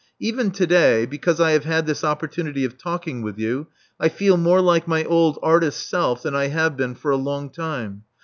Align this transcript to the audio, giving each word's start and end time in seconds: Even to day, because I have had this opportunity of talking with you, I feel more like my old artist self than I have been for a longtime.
Even 0.19 0.49
to 0.49 0.65
day, 0.65 1.05
because 1.05 1.39
I 1.39 1.51
have 1.51 1.63
had 1.65 1.85
this 1.85 2.03
opportunity 2.03 2.65
of 2.65 2.75
talking 2.75 3.21
with 3.21 3.37
you, 3.37 3.67
I 3.99 4.09
feel 4.09 4.35
more 4.35 4.59
like 4.59 4.87
my 4.87 5.03
old 5.03 5.37
artist 5.43 5.87
self 5.87 6.23
than 6.23 6.33
I 6.33 6.47
have 6.47 6.75
been 6.75 6.95
for 6.95 7.11
a 7.11 7.17
longtime. 7.17 8.01